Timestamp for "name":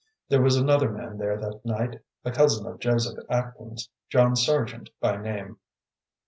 5.17-5.59